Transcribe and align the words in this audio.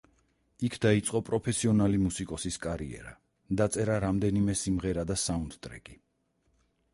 იქ 0.67 0.75
დაიწყო 0.85 1.19
პროფესიონალი 1.27 1.99
მუსიკოსის 2.05 2.57
კარიერა, 2.63 3.13
დაწერა 3.61 3.99
რამდენიმე 4.05 4.57
სიმღერა 4.63 5.05
და 5.13 5.19
საუნდტრეკი. 5.27 6.01